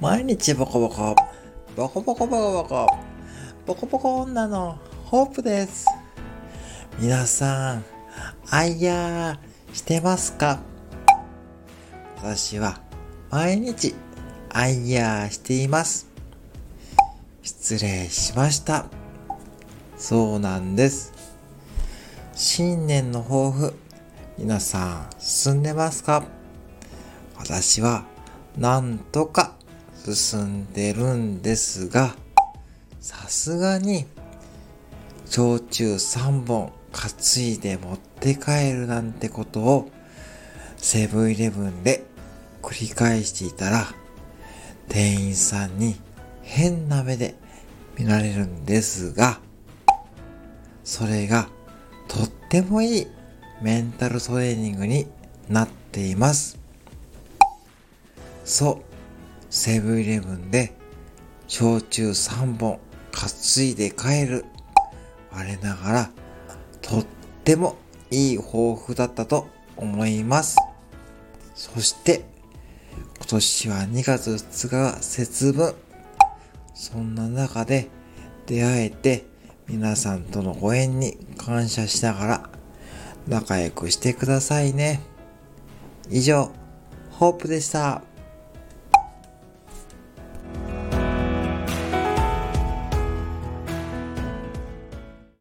[0.00, 1.16] 毎日ボコボコ、
[1.74, 2.86] ボコボコボコボコ、
[3.66, 5.86] ボコボコ女のホープです。
[7.00, 7.84] 皆さん、
[8.48, 10.60] アイヤーしてますか？
[12.16, 12.80] 私は
[13.30, 13.96] 毎日
[14.50, 16.08] アイヤーしています。
[17.42, 18.86] 失礼しました。
[19.96, 21.12] そうなんです。
[22.34, 23.74] 新年の抱負、
[24.38, 26.22] 皆さん進んでますか？
[27.36, 28.04] 私は
[28.56, 29.57] なんとか
[30.14, 32.14] 進んでるんですが、
[33.00, 34.06] さすがに
[35.26, 39.90] 焼酎3本担いで持って帰るなんてことを
[40.76, 42.04] セブンイレブンで
[42.62, 43.86] 繰り返していたら
[44.88, 45.96] 店員さんに
[46.42, 47.34] 変な目で
[47.98, 49.40] 見られるんですが、
[50.84, 51.48] それが
[52.06, 53.06] とってもいい
[53.60, 55.06] メンタルトレーニングに
[55.48, 56.58] なっています。
[58.44, 58.87] そう、
[59.50, 60.74] セブンイレブンで
[61.46, 62.78] 焼酎3本
[63.12, 64.44] 担いで帰る。
[65.30, 66.10] 我ながら
[66.80, 67.06] とっ
[67.44, 67.76] ても
[68.10, 70.56] いい抱負だったと思います。
[71.54, 72.24] そして
[73.16, 75.74] 今年は2月2日が節分。
[76.74, 77.88] そんな中で
[78.46, 79.26] 出会えて
[79.66, 82.50] 皆さんとのご縁に感謝しながら
[83.26, 85.00] 仲良くしてくださいね。
[86.08, 86.50] 以上、
[87.10, 88.07] ホープでした。